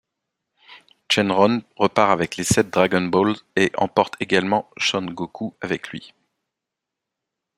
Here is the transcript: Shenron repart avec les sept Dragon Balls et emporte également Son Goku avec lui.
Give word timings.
Shenron 1.11 1.61
repart 1.77 2.09
avec 2.09 2.35
les 2.35 2.43
sept 2.43 2.71
Dragon 2.71 3.03
Balls 3.05 3.35
et 3.55 3.71
emporte 3.77 4.15
également 4.19 4.67
Son 4.77 5.03
Goku 5.05 5.53
avec 5.61 5.89
lui. 5.89 6.15